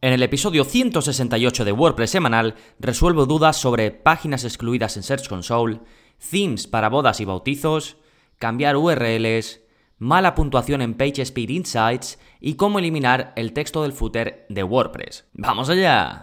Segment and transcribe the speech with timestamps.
[0.00, 5.80] En el episodio 168 de WordPress semanal resuelvo dudas sobre páginas excluidas en Search Console,
[6.30, 7.96] themes para bodas y bautizos,
[8.38, 9.60] cambiar URLs,
[9.98, 15.26] mala puntuación en PageSpeed Insights y cómo eliminar el texto del footer de WordPress.
[15.32, 16.22] ¡Vamos allá!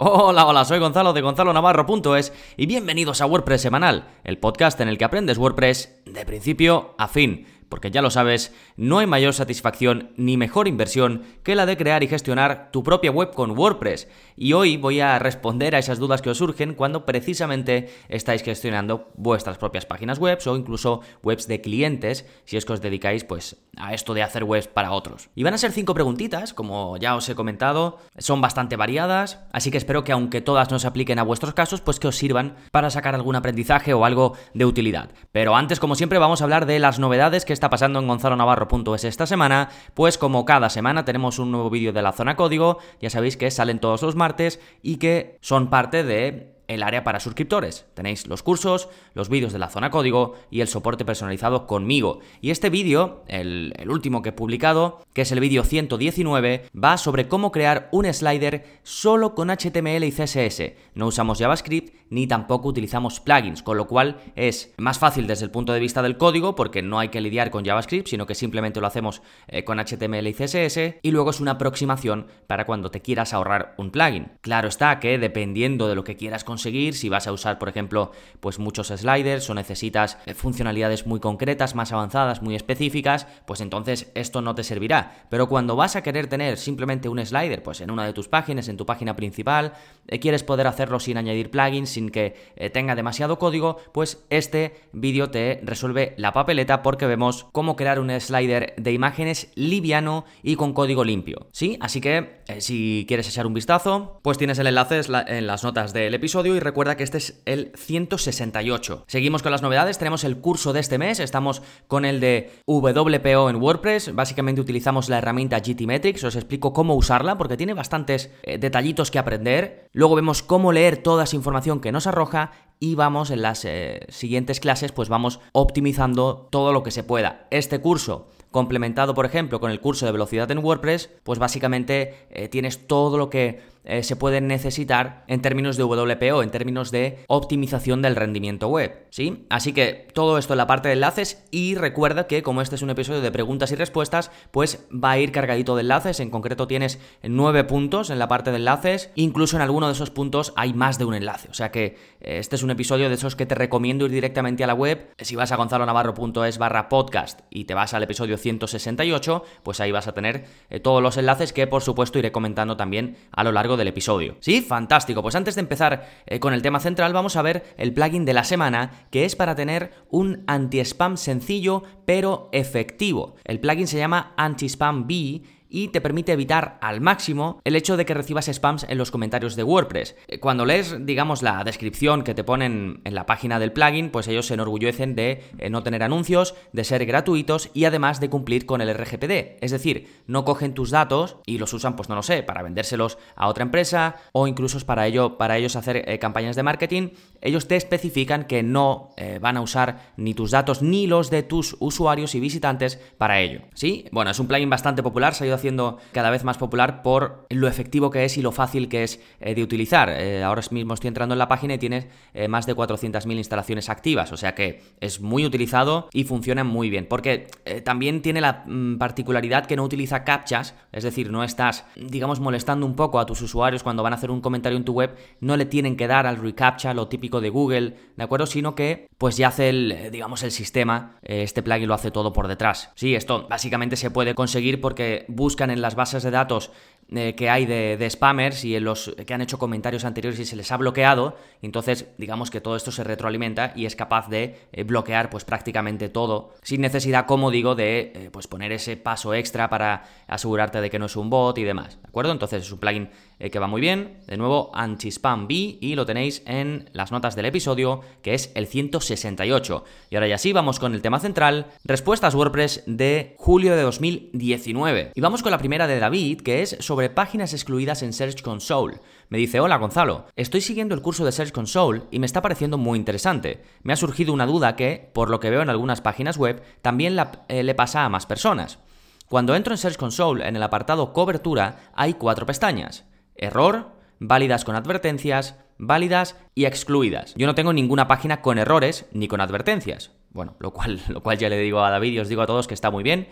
[0.00, 4.86] Hola, hola, soy Gonzalo de Gonzalo Navarro.es y bienvenidos a WordPress Semanal, el podcast en
[4.86, 9.34] el que aprendes WordPress de principio a fin porque ya lo sabes, no hay mayor
[9.34, 14.08] satisfacción ni mejor inversión que la de crear y gestionar tu propia web con WordPress.
[14.36, 19.10] Y hoy voy a responder a esas dudas que os surgen cuando precisamente estáis gestionando
[19.16, 23.56] vuestras propias páginas web o incluso webs de clientes, si es que os dedicáis pues
[23.76, 25.30] a esto de hacer webs para otros.
[25.34, 29.70] Y van a ser cinco preguntitas, como ya os he comentado, son bastante variadas, así
[29.70, 32.56] que espero que aunque todas no se apliquen a vuestros casos, pues que os sirvan
[32.70, 35.10] para sacar algún aprendizaje o algo de utilidad.
[35.32, 39.02] Pero antes, como siempre, vamos a hablar de las novedades que está pasando en gonzalonavarro.es
[39.02, 43.10] esta semana, pues como cada semana tenemos un nuevo vídeo de la zona código, ya
[43.10, 47.86] sabéis que salen todos los martes y que son parte de el área para suscriptores.
[47.94, 52.20] Tenéis los cursos, los vídeos de la zona código y el soporte personalizado conmigo.
[52.40, 57.26] Y este vídeo, el, último que he publicado, que es el vídeo 119, va sobre
[57.26, 60.72] cómo crear un slider solo con HTML y CSS.
[60.94, 65.50] No usamos JavaScript ni tampoco utilizamos plugins, con lo cual es más fácil desde el
[65.50, 68.80] punto de vista del código porque no hay que lidiar con JavaScript, sino que simplemente
[68.80, 73.00] lo hacemos eh, con HTML y CSS y luego es una aproximación para cuando te
[73.00, 74.32] quieras ahorrar un plugin.
[74.40, 78.12] Claro está que dependiendo de lo que quieras conseguir, si vas a usar, por ejemplo,
[78.40, 84.10] pues muchos sliders o necesitas eh, funcionalidades muy concretas, más avanzadas, muy específicas, pues entonces
[84.14, 85.26] esto no te servirá.
[85.30, 88.68] Pero cuando vas a querer tener simplemente un slider, pues en una de tus páginas,
[88.68, 89.72] en tu página principal,
[90.06, 94.80] eh, quieres poder hacerlo sin añadir plugins, sin que eh, tenga demasiado código, pues este
[94.92, 100.56] vídeo te resuelve la papeleta porque vemos cómo crear un slider de imágenes liviano y
[100.56, 101.48] con código limpio.
[101.52, 101.78] ¿Sí?
[101.80, 106.14] Así que si quieres echar un vistazo, pues tienes el enlace en las notas del
[106.14, 109.04] episodio y recuerda que este es el 168.
[109.06, 113.50] Seguimos con las novedades, tenemos el curso de este mes, estamos con el de WPO
[113.50, 118.58] en WordPress, básicamente utilizamos la herramienta GTmetrix, os explico cómo usarla porque tiene bastantes eh,
[118.58, 123.30] detallitos que aprender, luego vemos cómo leer toda esa información que nos arroja y vamos
[123.30, 127.46] en las eh, siguientes clases pues vamos optimizando todo lo que se pueda.
[127.50, 132.48] Este curso complementado por ejemplo con el curso de velocidad en WordPress, pues básicamente eh,
[132.48, 137.24] tienes todo lo que eh, se pueden necesitar en términos de WPO, en términos de
[137.26, 139.46] optimización del rendimiento web, ¿sí?
[139.48, 142.82] Así que todo esto en la parte de enlaces y recuerda que como este es
[142.82, 146.66] un episodio de preguntas y respuestas, pues va a ir cargadito de enlaces, en concreto
[146.66, 150.74] tienes nueve puntos en la parte de enlaces, incluso en alguno de esos puntos hay
[150.74, 153.46] más de un enlace, o sea que eh, este es un episodio de esos que
[153.46, 157.72] te recomiendo ir directamente a la web, si vas a gonzalonavarro.es barra podcast y te
[157.72, 161.80] vas al episodio 168, pues ahí vas a tener eh, todos los enlaces que por
[161.80, 164.36] supuesto iré comentando también a lo largo del episodio.
[164.40, 164.60] ¿Sí?
[164.60, 165.22] Fantástico.
[165.22, 168.34] Pues antes de empezar eh, con el tema central, vamos a ver el plugin de
[168.34, 173.36] la semana, que es para tener un anti-spam sencillo pero efectivo.
[173.44, 178.06] El plugin se llama Anti-Spam B y te permite evitar al máximo el hecho de
[178.06, 180.16] que recibas spams en los comentarios de WordPress.
[180.26, 184.28] Eh, cuando lees, digamos, la descripción que te ponen en la página del plugin, pues
[184.28, 188.66] ellos se enorgullecen de eh, no tener anuncios, de ser gratuitos y además de cumplir
[188.66, 189.58] con el RGPD.
[189.60, 193.18] Es decir, no cogen tus datos y los usan, pues no lo sé, para vendérselos
[193.36, 197.08] a otra empresa o incluso para, ello, para ellos hacer eh, campañas de marketing.
[197.40, 201.76] Ellos te especifican que no van a usar ni tus datos ni los de tus
[201.80, 203.62] usuarios y visitantes para ello.
[203.74, 204.06] ¿Sí?
[204.12, 207.68] Bueno, es un plugin bastante popular, se ha haciendo cada vez más popular por lo
[207.68, 210.08] efectivo que es y lo fácil que es eh, de utilizar.
[210.10, 213.88] Eh, ahora mismo estoy entrando en la página y tienes eh, más de 400.000 instalaciones
[213.88, 217.48] activas, o sea que es muy utilizado y funciona muy bien, porque
[217.84, 222.86] también tiene la mm, particularidad que no utiliza captchas, es decir, no estás, digamos, molestando
[222.86, 225.56] un poco a tus usuarios cuando van a hacer un comentario en tu web, no
[225.56, 228.46] le tienen que dar al reCAPTCHA, lo típico de Google, ¿de acuerdo?
[228.46, 232.48] Sino que pues ya hace el, digamos, el sistema, este plugin lo hace todo por
[232.48, 232.90] detrás.
[232.94, 236.70] Sí, esto básicamente se puede conseguir porque buscan en las bases de datos
[237.10, 240.56] eh, que hay de, spammers y en los que han hecho comentarios anteriores y se
[240.56, 244.84] les ha bloqueado, entonces digamos que todo esto se retroalimenta y es capaz de eh,
[244.84, 249.70] bloquear pues prácticamente todo sin necesidad, como digo, de eh, pues poner ese paso extra
[249.70, 252.32] para asegurarte de que no es un bot y demás, ¿de acuerdo?
[252.32, 253.08] Entonces es un plugin
[253.38, 257.46] que va muy bien, de nuevo anti-spam B y lo tenéis en las notas del
[257.46, 259.84] episodio que es el 168.
[260.10, 265.12] Y ahora ya sí, vamos con el tema central, respuestas WordPress de julio de 2019.
[265.14, 268.42] Y vamos con la primera de David, que es sobre sobre páginas excluidas en Search
[268.42, 268.98] Console.
[269.28, 272.76] Me dice, hola Gonzalo, estoy siguiendo el curso de Search Console y me está pareciendo
[272.76, 273.62] muy interesante.
[273.84, 277.16] Me ha surgido una duda que, por lo que veo en algunas páginas web, también
[277.46, 278.80] eh, le pasa a más personas.
[279.28, 283.04] Cuando entro en Search Console, en el apartado Cobertura, hay cuatro pestañas.
[283.36, 287.32] Error, válidas con advertencias, válidas y excluidas.
[287.36, 290.10] Yo no tengo ninguna página con errores ni con advertencias.
[290.30, 292.66] Bueno, lo cual, lo cual ya le digo a David y os digo a todos
[292.66, 293.28] que está muy bien.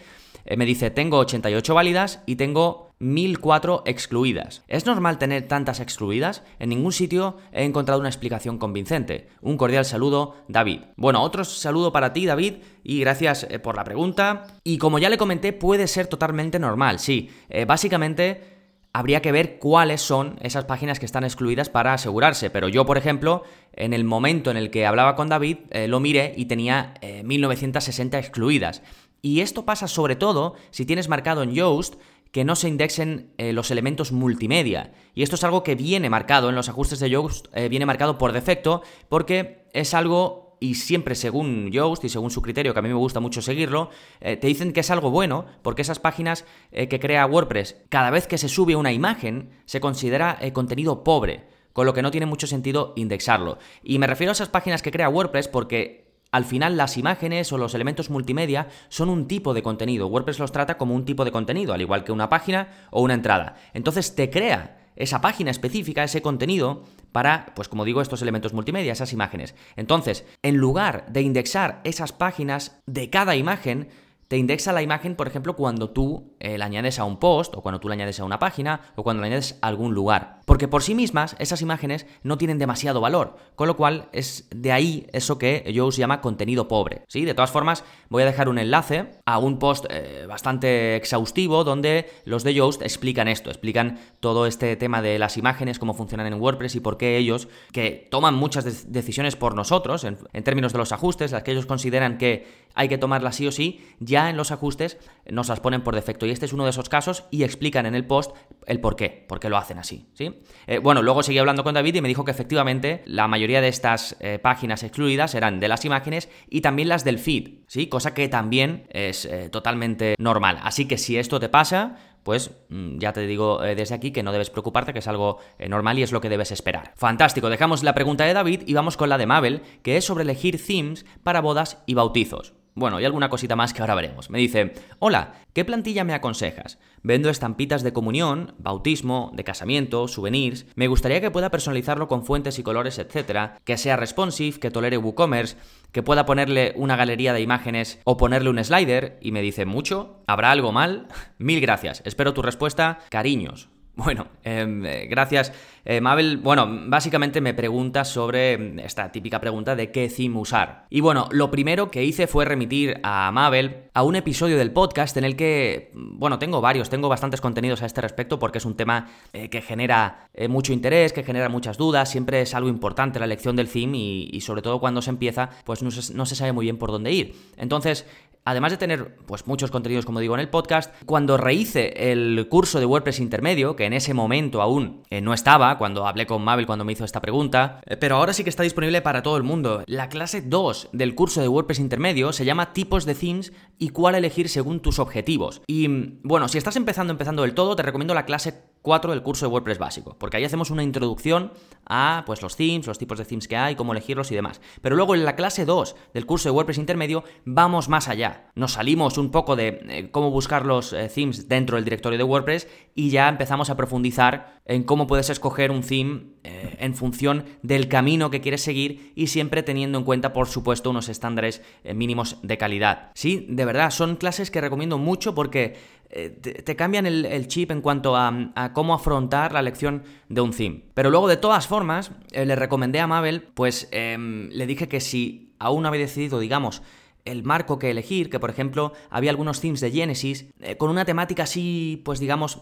[0.47, 4.63] Eh, me dice, tengo 88 válidas y tengo 1004 excluidas.
[4.69, 6.43] ¿Es normal tener tantas excluidas?
[6.59, 9.29] En ningún sitio he encontrado una explicación convincente.
[9.43, 10.81] Un cordial saludo, David.
[10.97, 12.55] Bueno, otro saludo para ti, David,
[12.85, 14.47] y gracias eh, por la pregunta.
[14.65, 17.29] Y como ya le comenté, puede ser totalmente normal, sí.
[17.51, 18.57] Eh, básicamente
[18.93, 22.49] habría que ver cuáles son esas páginas que están excluidas para asegurarse.
[22.49, 23.43] Pero yo, por ejemplo,
[23.75, 28.21] en el momento en el que hablaba con David, lo miré y tenía 1960 eh,
[28.21, 28.83] excluidas.
[29.23, 31.95] Y esto pasa sobre todo si tienes marcado en Yoast
[32.33, 34.93] que no se indexen eh, los elementos multimedia.
[35.15, 38.33] Y esto es algo que viene marcado en los ajustes de Yoast, viene marcado por
[38.33, 42.89] defecto porque es algo y siempre según Yoast y según su criterio, que a mí
[42.89, 43.91] me gusta mucho seguirlo,
[44.21, 48.11] eh, te dicen que es algo bueno porque esas páginas eh, que crea WordPress, cada
[48.11, 52.11] vez que se sube una imagen, se considera eh, contenido pobre, con lo que no
[52.11, 53.59] tiene mucho sentido indexarlo.
[53.83, 56.06] Y me refiero a esas páginas que crea WordPress porque
[56.37, 60.07] al final las imágenes o los elementos multimedia son un tipo de contenido.
[60.07, 63.15] WordPress los trata como un tipo de contenido, al igual que una página o una
[63.15, 63.57] entrada.
[63.73, 68.93] Entonces te crea esa página específica, ese contenido, para, pues como digo, estos elementos multimedia,
[68.93, 69.55] esas imágenes.
[69.77, 73.89] Entonces, en lugar de indexar esas páginas de cada imagen,
[74.29, 77.63] te indexa la imagen, por ejemplo, cuando tú eh, la añades a un post, o
[77.63, 80.41] cuando tú la añades a una página, o cuando la añades a algún lugar.
[80.47, 84.73] Porque por sí mismas, esas imágenes no tienen demasiado valor, con lo cual es de
[84.73, 87.03] ahí eso que Yoast llama contenido pobre.
[87.09, 87.25] ¿sí?
[87.25, 92.11] De todas formas, voy a dejar un enlace a un post eh, bastante exhaustivo donde
[92.25, 96.41] los de Yoast explican esto, explican todo este tema de las imágenes, cómo funcionan en
[96.41, 100.93] WordPress y por qué ellos, que toman muchas decisiones por nosotros, en términos de los
[100.93, 104.53] ajustes, las que ellos consideran que hay que tomarlas sí o sí, ya en los
[104.53, 106.27] ajustes nos las ponen por defecto.
[106.27, 108.37] Y este es uno de esos casos y explican en el post
[108.67, 110.07] el por qué, por qué lo hacen así.
[110.13, 110.43] ¿sí?
[110.67, 113.69] Eh, bueno, luego seguí hablando con David y me dijo que efectivamente la mayoría de
[113.69, 117.89] estas eh, páginas excluidas eran de las imágenes y también las del feed, ¿sí?
[117.89, 120.59] cosa que también es eh, totalmente normal.
[120.63, 124.33] Así que si esto te pasa, pues mm, ya te digo desde aquí que no
[124.33, 125.39] debes preocuparte, que es algo
[125.69, 126.93] normal y es lo que debes esperar.
[126.97, 130.25] Fantástico, dejamos la pregunta de David y vamos con la de Mabel, que es sobre
[130.25, 132.55] elegir themes para bodas y bautizos.
[132.77, 134.29] Bueno, y alguna cosita más que ahora veremos.
[134.29, 136.79] Me dice, hola, ¿qué plantilla me aconsejas?
[137.03, 140.67] Vendo estampitas de comunión, bautismo, de casamiento, souvenirs.
[140.75, 144.99] Me gustaría que pueda personalizarlo con fuentes y colores, etcétera, que sea responsive, que tolere
[144.99, 145.57] WooCommerce,
[145.91, 149.19] que pueda ponerle una galería de imágenes o ponerle un slider.
[149.23, 150.23] Y me dice, ¿mucho?
[150.27, 151.09] ¿Habrá algo mal?
[151.39, 152.03] Mil gracias.
[152.05, 152.99] Espero tu respuesta.
[153.09, 153.71] Cariños.
[153.97, 155.53] Bueno, em, eh, gracias.
[155.87, 160.85] Eh, Mabel, bueno, básicamente me pregunta sobre em, esta típica pregunta de qué theme usar.
[160.91, 165.17] Y bueno, lo primero que hice fue remitir a Mabel a un episodio del podcast
[165.17, 168.77] en el que, bueno, tengo varios, tengo bastantes contenidos a este respecto porque es un
[168.77, 173.25] tema eh, que genera mucho interés, que genera muchas dudas, siempre es algo importante la
[173.25, 176.77] elección del theme y, sobre todo cuando se empieza, pues no se sabe muy bien
[176.77, 177.35] por dónde ir.
[177.57, 178.05] Entonces,
[178.47, 182.81] además de tener pues muchos contenidos como digo en el podcast, cuando rehice el curso
[182.81, 186.67] de WordPress intermedio, que en ese momento aún eh, no estaba, cuando hablé con Mabel
[186.67, 189.43] cuando me hizo esta pregunta, eh, pero ahora sí que está disponible para todo el
[189.43, 189.83] mundo.
[189.87, 194.15] La clase 2 del curso de WordPress intermedio se llama tipos de themes y cuál
[194.15, 195.61] elegir según tus objetivos.
[195.67, 195.89] Y
[196.23, 199.51] bueno, si estás empezando empezando del todo, te recomiendo la clase 4 del curso de
[199.51, 201.51] WordPress básico, porque ahí hacemos una introducción
[201.87, 204.61] a pues los themes, los tipos de themes que hay, cómo elegirlos y demás.
[204.81, 208.53] Pero luego en la clase 2 del curso de WordPress intermedio vamos más allá.
[208.55, 212.23] Nos salimos un poco de eh, cómo buscar los eh, themes dentro del directorio de
[212.23, 217.45] WordPress y ya empezamos a profundizar en cómo puedes escoger un theme eh, en función
[217.63, 221.61] del camino que quieres seguir y siempre teniendo en cuenta, por supuesto, unos estándares
[221.93, 223.11] mínimos de calidad.
[223.15, 225.75] Sí, de verdad, son clases que recomiendo mucho porque
[226.11, 230.85] eh, te, cambian el, chip en cuanto a, cómo afrontar la elección de un theme.
[230.95, 235.01] Pero luego, de todas formas, eh, le recomendé a Mabel, pues em, le dije que
[235.01, 236.83] si aún no había decidido, digamos,
[237.27, 241.05] el marco que elegir, que por ejemplo había algunos themes de Genesis eh, con una
[241.05, 242.61] temática así, pues digamos,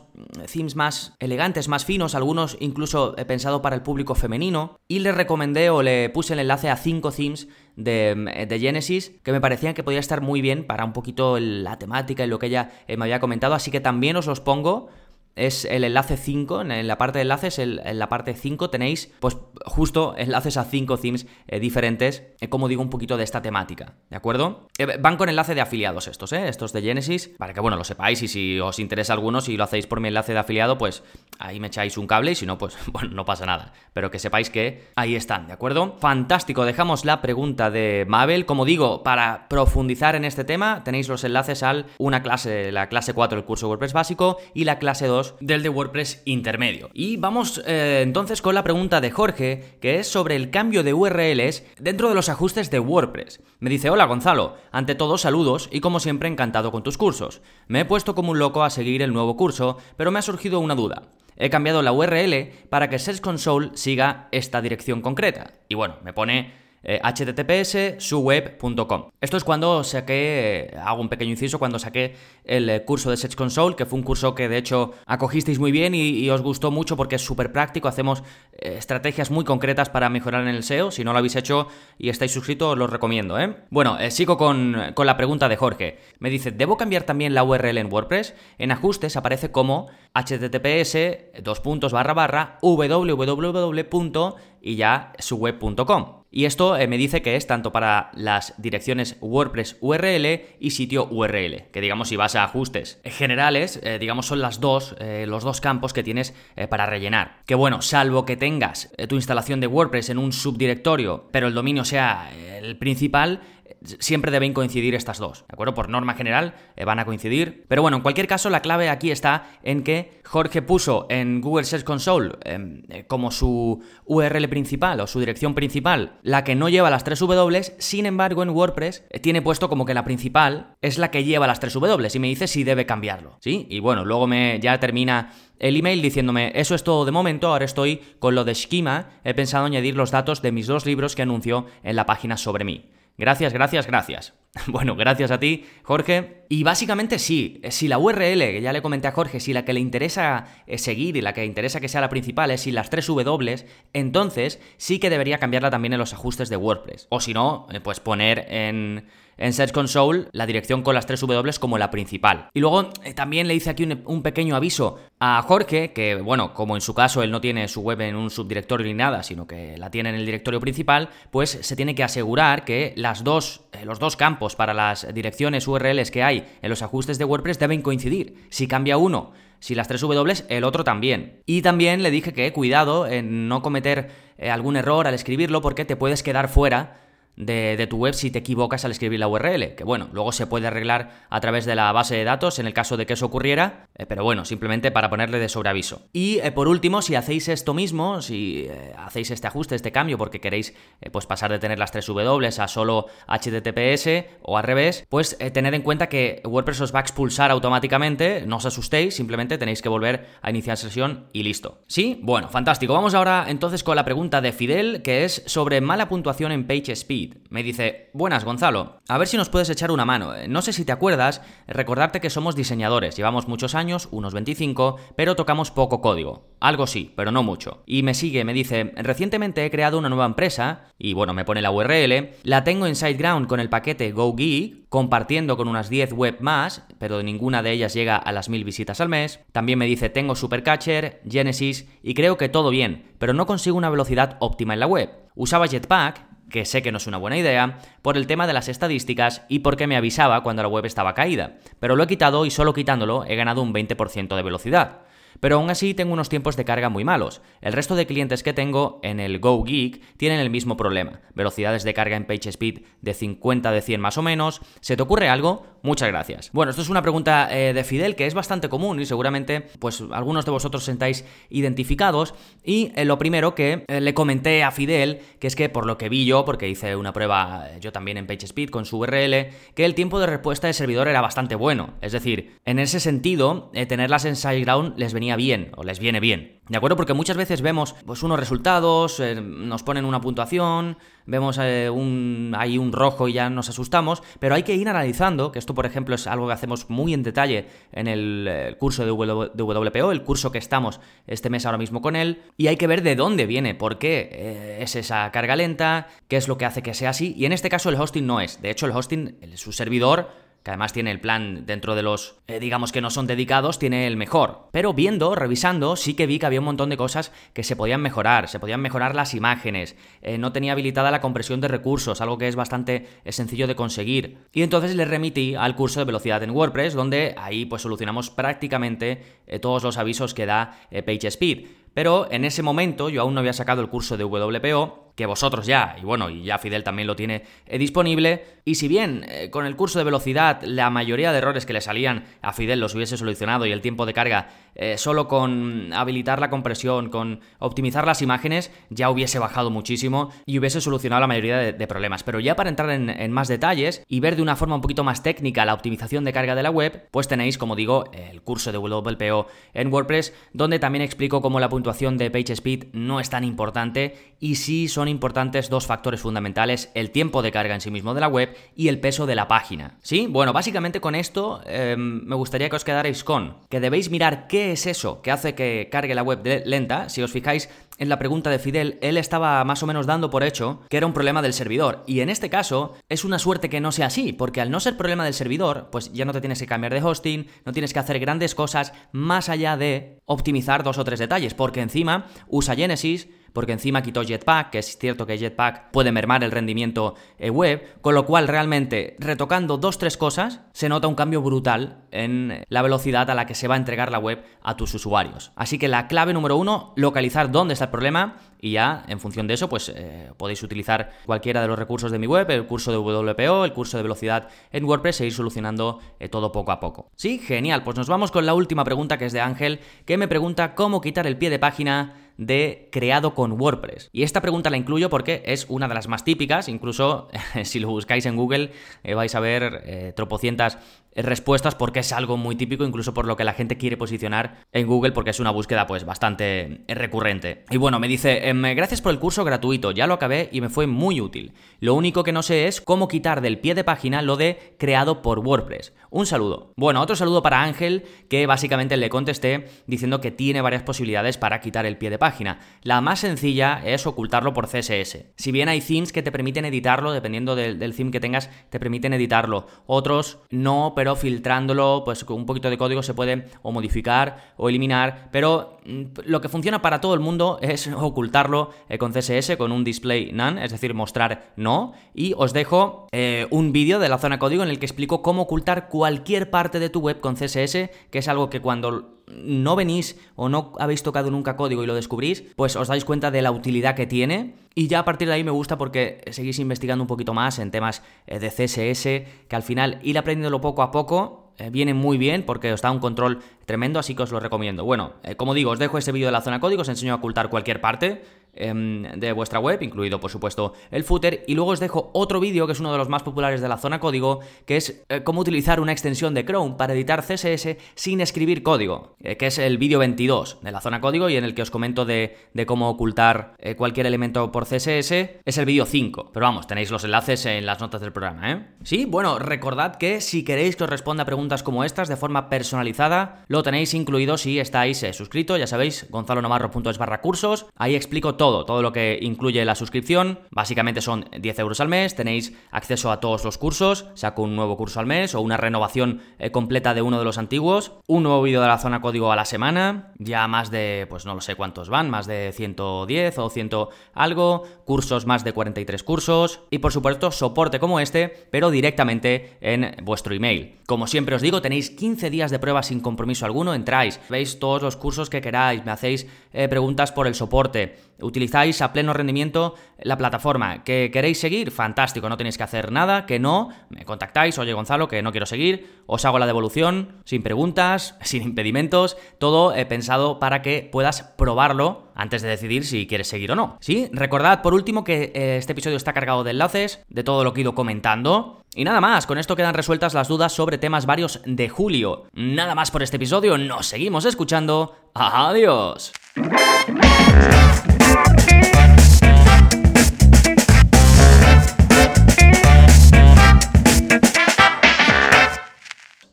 [0.52, 5.12] themes más elegantes, más finos, algunos incluso he pensado para el público femenino, y le
[5.12, 9.75] recomendé o le puse el enlace a cinco themes de, de, Genesis que me parecían
[9.75, 12.97] que podía estar muy bien para un poquito la temática y lo que ella eh,
[12.97, 14.88] me había comentado, así que también os los pongo
[15.37, 19.37] es el enlace 5, en la parte de enlaces, en la parte 5 tenéis pues
[19.67, 23.95] justo enlaces a 5 themes eh, diferentes, eh, como digo, un poquito de esta temática,
[24.11, 24.69] ¿de acuerdo?
[24.79, 26.49] Eh, van con enlace de afiliados estos, ¿eh?
[26.49, 29.64] Estos de Genesis, para que, bueno, lo sepáis y si os interesa alguno, si lo
[29.64, 31.03] hacéis por mi enlace de afiliado, pues
[31.38, 33.73] ahí me echáis un cable y si no, pues bueno, no pasa nada.
[33.93, 35.97] Pero que sepáis que ahí están, ¿de acuerdo?
[35.99, 38.47] Fantástico, dejamos la pregunta de Mabel.
[38.47, 43.14] Como digo, para profundizar en este tema, tenéis los enlaces al una clase, la clase
[43.14, 46.90] 4 del curso WordPress básico y la clase 2 del de WordPress intermedio.
[46.93, 50.95] Y vamos eh, entonces con la pregunta de Jorge, que es sobre el cambio de
[50.95, 53.40] URLs dentro de los ajustes de WordPress.
[53.61, 57.40] Me dice, hola Gonzalo, ante todo saludos y como siempre encantado con tus cursos.
[57.69, 60.61] Me he puesto como un loco a seguir el nuevo curso, pero me ha surgido
[60.61, 61.02] una duda.
[61.37, 65.54] He cambiado la URL para que Search Console siga esta dirección concreta.
[65.69, 69.11] Y bueno, me pone eh, https suweb.com.
[69.21, 72.14] Esto es cuando saqué, eh, hago un pequeño inciso, cuando saqué
[72.45, 75.73] el eh, curso de Search Console, que fue un curso que de hecho acogisteis muy
[75.73, 78.23] bien y, os gustó mucho porque es súper práctico, hacemos
[78.53, 80.91] estrategias muy concretas para mejorar en el SEO.
[80.91, 83.38] Si no lo habéis hecho y estáis suscritos, os lo recomiendo.
[83.38, 83.55] ¿eh?
[83.71, 85.99] Bueno, sigo con, con la pregunta de Jorge.
[86.19, 88.35] Me dice, ¿debo cambiar también la URL en WordPress?
[88.59, 90.97] En ajustes aparece como https
[91.43, 94.35] dos puntos barra barra www.
[94.64, 96.25] Y ya suweb.com.
[96.30, 101.06] Y esto eh, me dice que es tanto para las direcciones WordPress URL y sitio
[101.09, 105.44] URL, que digamos si vas a ajustes generales, eh, digamos son las dos, eh, los
[105.44, 106.35] dos campos que tienes
[106.71, 107.42] para rellenar.
[107.47, 111.85] Que bueno, salvo que tengas tu instalación de WordPress en un subdirectorio, pero el dominio
[111.85, 113.42] sea el principal,
[113.85, 115.75] siempre deben coincidir estas dos, ¿de acuerdo?
[115.75, 117.64] Por norma general eh, van a coincidir.
[117.69, 121.64] Pero bueno, en cualquier caso, la clave aquí está en que Jorge puso en Google
[121.64, 126.69] Search Console em, eh, como su URL principal o su dirección principal la que no
[126.69, 130.76] lleva las tres W, sin embargo en WordPress eh, tiene puesto como que la principal
[130.81, 133.67] es la que lleva las tres W y me dice si debe cambiarlo, ¿sí?
[133.71, 137.64] Y bueno, luego me ya termina el email diciéndome, eso es todo de momento, ahora
[137.64, 141.23] estoy con lo de Schema, he pensado añadir los datos de mis dos libros que
[141.23, 142.91] anunció en la página sobre mí.
[143.16, 144.35] Gracias, gracias, gracias.
[144.68, 146.44] Bueno, gracias a ti, Jorge.
[146.49, 149.73] Y básicamente sí, si la URL, que ya le comenté a Jorge, si la que
[149.73, 152.71] le interesa eh, seguir y la que le interesa que sea la principal es si
[152.71, 157.09] las tres W, entonces sí que debería cambiarla también en los ajustes de WordPress.
[157.11, 159.06] O si no, eh, pues poner en
[159.37, 162.49] en Search Console la dirección con las tres W como la principal.
[162.55, 166.75] Y luego eh, también le hice aquí un, pequeño aviso a Jorge, que bueno, como
[166.75, 169.76] en su caso él no tiene su web en un subdirectorio ni nada, sino que
[169.79, 173.85] la tiene en el directorio principal, pues se tiene que asegurar que las dos, eh,
[173.85, 177.83] los dos campos para las direcciones URLs que hay en los ajustes de WordPress deben
[177.83, 178.47] coincidir.
[178.50, 179.33] Si cambia uno,
[179.64, 181.41] si las tres W, el otro también.
[181.47, 185.85] Y también le dije que cuidado en no cometer eh, algún error al escribirlo porque
[185.85, 187.03] te puedes quedar fuera
[187.37, 190.67] de, tu web si te equivocas al escribir la URL, que bueno, luego se puede
[190.67, 193.88] arreglar a través de la base de datos en el caso de que eso ocurriera,
[193.97, 196.03] eh, pero bueno, simplemente para ponerle de sobreaviso.
[196.12, 200.19] Y eh, por último, si hacéis esto mismo, si eh, hacéis este ajuste, este cambio,
[200.19, 200.75] porque queréis
[201.12, 205.75] pues pasar de tener las tres W a solo HTTPS o al revés, pues tened
[205.75, 209.88] en cuenta que WordPress os va a expulsar automáticamente, no os asustéis, simplemente tenéis que
[209.88, 211.83] volver a iniciar sesión y listo.
[211.87, 212.21] ¿Sí?
[212.23, 212.93] Bueno, fantástico.
[212.93, 217.24] Vamos ahora entonces con la pregunta de Fidel, que es sobre mala puntuación en PageSpeed.
[217.50, 220.33] Me dice, buenas Gonzalo, a ver si nos puedes echar una mano.
[220.49, 225.37] No sé si te acuerdas, recordarte que somos diseñadores, llevamos muchos años, unos 25, pero
[225.37, 226.49] tocamos poco código.
[226.61, 227.83] Algo sí, pero no mucho.
[227.87, 231.62] Y me sigue, me dice, recientemente he creado una nueva empresa, y bueno, me pone
[231.62, 236.37] la URL, la tengo en SiteGround con el paquete GoGeek, compartiendo con unas 10 web
[236.40, 239.40] más, pero ninguna de ellas llega a las 1000 visitas al mes.
[239.50, 243.90] También me dice, tengo Supercatcher, Genesis, y creo que todo bien, pero no consigo una
[243.90, 245.11] velocidad óptima en la web.
[245.35, 248.69] Usaba Jetpack, que sé que no es una buena idea, por el tema de las
[248.69, 252.51] estadísticas y porque me avisaba cuando la web estaba caída, pero lo he quitado y
[252.51, 255.03] solo quitándolo he ganado un 20% de velocidad.
[255.45, 257.43] Pero aún así tengo unos tiempos de carga muy malos.
[257.61, 261.21] El resto de clientes que tengo en el GoGeek tienen el mismo problema.
[261.35, 264.63] Velocidades de carga en PageSpeed de 50 de 100 más o menos.
[264.81, 265.67] ¿Se te ocurre algo?
[265.83, 266.51] Muchas gracias.
[266.55, 270.03] Bueno, esto es una pregunta eh, de Fidel que es bastante común y seguramente pues
[270.13, 272.35] algunos de vosotros sentáis identificados.
[272.65, 275.99] Y eh, lo primero que eh, le comenté a Fidel, que es que por lo
[275.99, 279.85] que vi yo, porque hice una prueba yo también en PageSpeed con su URL, que
[279.85, 281.91] el tiempo de respuesta de servidor era bastante bueno.
[282.01, 286.61] Es decir, en ese sentido, tenerlas en SiteGround les venía bien o les viene bien.
[286.69, 286.97] ¿De acuerdo?
[286.97, 292.55] Porque muchas veces vemos pues, unos resultados, eh, nos ponen una puntuación, vemos eh, un,
[292.57, 295.85] ahí un rojo y ya nos asustamos, pero hay que ir analizando, que esto por
[295.85, 300.23] ejemplo es algo que hacemos muy en detalle en el, eh, curso de, WPO, el
[300.23, 303.45] curso que estamos este mes ahora mismo con él, y hay que ver de dónde
[303.45, 307.35] viene, por qué es esa carga lenta, qué es lo que hace que sea así,
[307.37, 308.62] y en este caso el hosting no es.
[308.62, 310.31] De hecho el hosting, su servidor,
[310.64, 314.06] que además tiene el plan dentro de los, eh, digamos que no son dedicados, tiene
[314.06, 314.71] el mejor.
[314.73, 318.00] Pero viendo, revisando, sí que vi que había un montón de cosas que se podían
[318.00, 318.49] mejorar.
[318.49, 322.49] Se podían mejorar las imágenes, eh, no tenía habilitada la compresión de recursos, algo que
[322.49, 324.38] es bastante sencillo de conseguir.
[324.54, 329.23] Y entonces le remití al curso de velocidad en WordPress, donde ahí pues solucionamos prácticamente
[329.61, 331.66] todos los avisos que da PageSpeed.
[331.95, 335.67] Pero en ese momento yo aún no había sacado el curso de WPO que vosotros
[335.67, 338.45] ya, y bueno, y ya Fidel también lo tiene eh, disponible.
[338.65, 341.81] Y si bien eh, con el curso de velocidad la mayoría de errores que le
[341.81, 346.41] salían a Fidel los hubiese solucionado y el tiempo de carga eh, solo con habilitar
[346.41, 351.59] la compresión, con optimizar las imágenes, ya hubiese bajado muchísimo y hubiese solucionado la mayoría
[351.59, 352.25] de, problemas.
[352.25, 355.05] Pero ya para entrar en, en, más detalles y ver de una forma un poquito
[355.05, 358.73] más técnica la optimización de carga de la web, pues tenéis, como digo, el curso
[358.73, 363.45] de WPO en WordPress, donde también explico cómo la puntuación de PageSpeed no es tan
[363.45, 368.14] importante y sí son importantes dos factores fundamentales, el tiempo de carga en sí mismo
[368.14, 369.99] de la web y el peso de la página.
[370.03, 370.26] ¿Sí?
[370.26, 374.73] Bueno, básicamente con esto em, me gustaría que os quedarais con que debéis mirar qué
[374.73, 377.11] es eso que hace que cargue la web lenta.
[377.11, 380.43] Si os fijáis, en la pregunta de Fidel, él estaba más o menos dando por
[380.43, 382.03] hecho que era un problema del servidor.
[382.07, 384.97] Y en este caso, es una suerte que no sea así, porque al no ser
[384.97, 388.00] problema del servidor, pues ya no te tienes que cambiar de hosting, no tienes que
[388.00, 393.73] hacer grandes cosas más allá de optimizar dos o tres detalles, encima usa Genesis porque
[393.73, 398.14] encima quitó Jetpack, que es cierto que Jetpack puede mermar el rendimiento eh, web, con
[398.14, 403.30] lo cual realmente retocando dos tres cosas se nota un cambio brutal en la velocidad
[403.30, 405.52] a la que se va a entregar la web a tus usuarios.
[405.54, 409.46] Así que la clave número uno, localizar dónde está el problema y ya en función
[409.46, 412.90] de eso pues eh, podéis utilizar cualquiera de los recursos de mi web, el curso
[412.90, 416.80] de WPO, el curso de velocidad en WordPress e ir solucionando eh, todo poco a
[416.80, 417.08] poco.
[417.14, 420.26] Sí, genial, pues nos vamos con la última pregunta que es de Ángel, que me
[420.26, 424.11] pregunta cómo quitar el pie de página de creado con WordPress.
[424.12, 427.29] Y esta pregunta la incluyo porque es una de las más típicas, incluso
[427.64, 428.73] si lo buscáis en Google
[429.03, 430.79] eh, vais a ver eh, tropocientas
[431.16, 434.87] respuestas porque es algo muy típico, incluso por lo que la gente quiere posicionar en
[434.87, 437.64] Google porque es una búsqueda pues bastante eh, recurrente.
[437.71, 440.68] Y bueno, me dice, em, gracias por el curso gratuito, ya lo acabé y me
[440.68, 441.52] fue muy útil.
[441.80, 445.23] Lo único que no sé es cómo quitar del pie de página lo de creado
[445.23, 445.92] por WordPress.
[446.11, 446.73] Un saludo.
[446.76, 451.61] Bueno, otro saludo para Ángel, que básicamente le contesté diciendo que tiene varias posibilidades para
[451.61, 452.61] quitar el pie de página.
[452.83, 455.26] La más sencilla es ocultarlo por CSS.
[455.37, 458.80] Si bien hay themes que te permiten editarlo, dependiendo del, del theme que tengas, te
[458.80, 459.66] permiten editarlo.
[459.87, 464.54] Otros no, pero pero filtrándolo, pues con un poquito de código se puede o modificar
[464.56, 469.12] o eliminar, pero mm, lo que funciona para todo el mundo es ocultarlo eh, con
[469.12, 473.99] CSS, con un display none, es decir, mostrar no, y os dejo eh, un vídeo
[473.99, 477.21] de la zona código en el que explico cómo ocultar cualquier parte de tu web
[477.21, 481.82] con CSS, que es algo que cuando no venís o no habéis tocado nunca código
[481.82, 484.54] y lo descubrís, pues os dais cuenta de la utilidad que tiene.
[484.75, 487.71] Y ya a partir de ahí me gusta porque seguís investigando un poquito más en
[487.71, 492.19] temas eh, de CSS, que al final ir aprendiéndolo poco a poco eh, viene muy
[492.19, 494.84] bien porque os da un control tremendo, así que os lo recomiendo.
[494.84, 497.17] Bueno, eh, como digo, os dejo este vídeo de la zona código, os enseño a
[497.17, 498.23] ocultar cualquier parte
[498.56, 501.45] de vuestra web, incluido por supuesto el footer.
[501.47, 503.78] Y luego os dejo otro vídeo que es uno de los más populares de la
[503.78, 508.21] zona código, que es eh, cómo utilizar una extensión de Chrome para editar CSS sin
[508.21, 511.54] escribir código, eh, que es el vídeo 22 de la zona código y en el
[511.54, 512.36] que os comento de,
[512.67, 515.12] cómo ocultar eh, cualquier elemento por CSS.
[515.45, 518.67] Es el vídeo 5, pero vamos, tenéis los enlaces en las notas del programa, ¿eh?
[518.82, 523.45] Sí, bueno, recordad que si queréis que os responda preguntas como estas de forma personalizada,
[523.49, 528.67] lo tenéis incluido si estáis suscrito, ya sabéis, gonzalonamarro.es barra cursos, ahí explico todo todo,
[528.67, 530.39] todo lo que incluye la suscripción.
[530.50, 534.76] Básicamente son 10 euros al mes, tenéis acceso a todos los cursos, saco un nuevo
[534.76, 538.43] curso al mes o una renovación eh, completa de uno de los antiguos, un nuevo
[538.43, 541.54] vídeo de la zona código a la semana, ya más de, pues no lo sé
[541.54, 543.71] cuántos van, más de 110 o 100
[544.13, 549.97] algo, cursos más de 43 cursos y por supuesto soporte como este, pero directamente en
[550.04, 550.80] vuestro email.
[550.85, 554.83] Como siempre os digo, tenéis 15 días de prueba sin compromiso alguno, entráis, veis todos
[554.83, 557.97] los cursos que queráis, me hacéis eh, preguntas por el soporte,
[558.34, 560.82] utilizáis a pleno rendimiento la plataforma.
[560.82, 561.70] ¿Que queréis seguir?
[561.70, 565.47] Fantástico, no tenéis que hacer nada, que no, me contactáis, oye Gonzalo, que no quiero
[565.47, 571.23] seguir, os hago la devolución, sin preguntas, sin impedimentos, todo eh, pensado para que puedas
[571.38, 573.78] probarlo antes de decidir si quieres seguir o no.
[573.80, 577.52] Sí, recordad por último que eh, este episodio está cargado de enlaces, de todo lo
[577.52, 578.62] que he ido comentando.
[578.75, 582.25] Y nada más, con esto quedan resueltas las dudas sobre temas varios de julio.
[582.32, 584.97] Nada más por este episodio, nos seguimos escuchando.
[585.14, 586.12] Adiós.